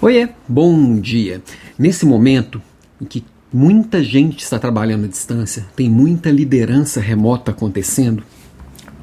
[0.00, 1.42] Oiê, bom dia.
[1.76, 2.62] Nesse momento
[3.02, 8.22] em que muita gente está trabalhando à distância, tem muita liderança remota acontecendo,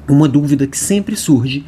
[0.08, 1.66] uma dúvida que sempre surge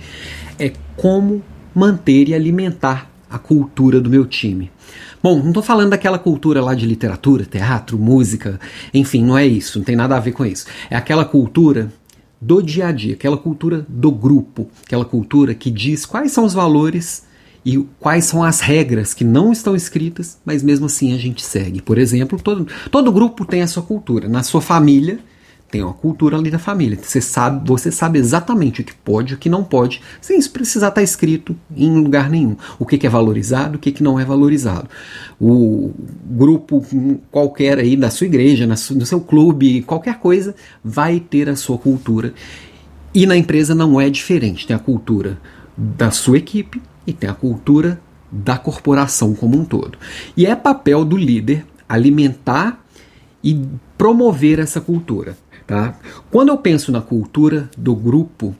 [0.58, 1.42] é como
[1.74, 4.70] manter e alimentar a cultura do meu time.
[5.22, 8.58] Bom, não estou falando daquela cultura lá de literatura, teatro, música,
[8.94, 10.64] enfim, não é isso, não tem nada a ver com isso.
[10.88, 11.92] É aquela cultura
[12.40, 16.54] do dia a dia, aquela cultura do grupo, aquela cultura que diz quais são os
[16.54, 17.27] valores
[17.68, 21.82] e quais são as regras que não estão escritas, mas mesmo assim a gente segue.
[21.82, 24.26] Por exemplo, todo, todo grupo tem a sua cultura.
[24.26, 25.18] Na sua família,
[25.70, 26.98] tem uma cultura ali da família.
[27.02, 30.88] Você sabe, você sabe exatamente o que pode e o que não pode, sem precisar
[30.88, 32.56] estar escrito em lugar nenhum.
[32.78, 34.88] O que, que é valorizado, o que, que não é valorizado.
[35.38, 35.92] O
[36.24, 36.82] grupo
[37.30, 42.32] qualquer aí da sua igreja, no seu clube, qualquer coisa, vai ter a sua cultura.
[43.12, 44.66] E na empresa não é diferente.
[44.66, 45.38] Tem a cultura
[45.76, 47.98] da sua equipe e tem a cultura
[48.30, 49.96] da corporação como um todo.
[50.36, 52.84] E é papel do líder alimentar
[53.42, 53.58] e
[53.96, 55.38] promover essa cultura.
[55.66, 55.98] Tá?
[56.30, 58.54] Quando eu penso na cultura do grupo,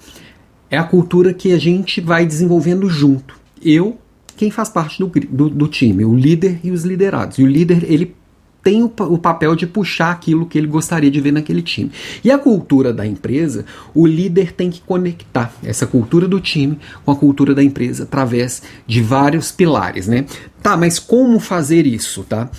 [0.71, 3.39] é a cultura que a gente vai desenvolvendo junto.
[3.63, 3.99] Eu,
[4.35, 7.39] quem faz parte do, do, do time, o líder e os liderados.
[7.39, 8.17] E o líder, ele
[8.69, 11.91] tem o, o, papel de puxar aquilo que ele gostaria de ver naquele time.
[12.23, 17.11] E a cultura da empresa, o líder tem que conectar essa cultura do time com
[17.11, 20.27] a cultura da empresa através de vários pilares, né?
[20.63, 22.51] Tá, mas como fazer isso, tá?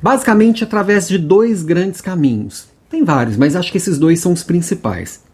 [0.00, 2.68] Basicamente através de dois grandes caminhos.
[2.88, 5.24] Tem vários, mas acho que esses dois são os principais.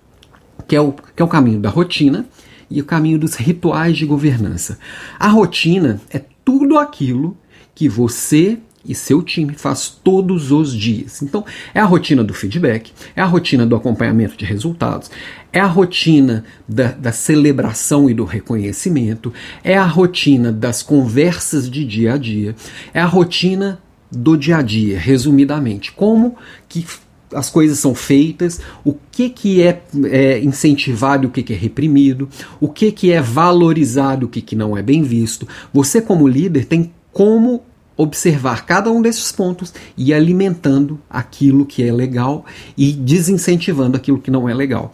[0.67, 2.25] Que é o, que é o caminho da rotina
[2.71, 4.79] e o caminho dos rituais de governança.
[5.19, 7.37] A rotina é tudo aquilo
[7.75, 11.23] que você e seu time faz todos os dias.
[11.23, 11.45] Então,
[11.75, 15.11] é a rotina do feedback, é a rotina do acompanhamento de resultados,
[15.53, 21.85] é a rotina da, da, celebração e do reconhecimento, é a rotina das conversas de
[21.85, 22.57] dia a dia,
[22.93, 23.81] é a rotina
[24.11, 25.93] do dia a dia, resumidamente.
[25.93, 26.37] Como
[26.69, 26.85] que
[27.33, 32.29] as coisas são feitas, o que, que é, é incentivado o que, que é reprimido,
[32.61, 35.47] o que, que é valorizado o que, que não é bem visto.
[35.73, 37.63] Você, como líder, tem como
[37.99, 44.31] observar cada um desses pontos e alimentando aquilo que é legal e desincentivando aquilo que
[44.31, 44.93] não é legal.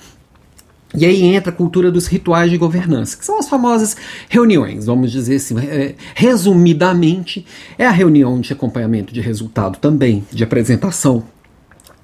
[0.96, 3.96] E aí entra a cultura dos rituais de governança, que são as famosas
[4.28, 7.44] reuniões, vamos dizer assim, é, resumidamente,
[7.76, 11.24] é a reunião de acompanhamento de resultado também, de apresentação,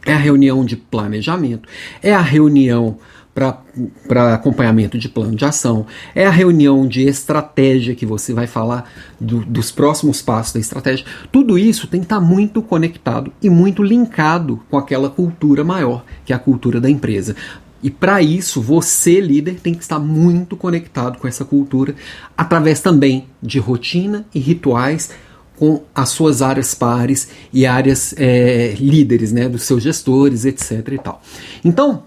[0.04, 1.68] é a reunião de planejamento,
[2.02, 2.98] é a reunião
[3.32, 8.90] para acompanhamento de plano de ação, é a reunião de estratégia que você vai falar
[9.20, 11.06] do, dos próximos passos da estratégia.
[11.30, 16.04] Tudo isso tem que estar tá muito conectado e muito linkado com aquela cultura maior,
[16.24, 17.36] que é a cultura da empresa.
[17.82, 21.94] E para isso, você, líder, tem que estar muito conectado com essa cultura,
[22.36, 25.10] através também de rotina e rituais
[25.56, 30.88] com as suas áreas pares e áreas é, líderes, né, dos seus gestores, etc.
[30.92, 31.22] e tal.
[31.62, 32.04] Então,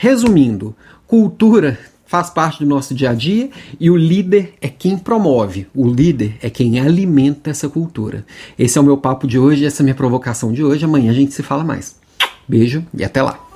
[0.00, 0.76] Resumindo,
[1.08, 1.76] cultura
[2.06, 3.50] faz parte do nosso dia a dia
[3.80, 8.24] e o líder é quem promove, o líder é quem alimenta essa cultura.
[8.56, 10.84] Esse é o meu papo de hoje, essa é a minha provocação de hoje.
[10.84, 11.96] Amanhã a gente se fala mais.
[12.46, 13.47] Beijo e até lá.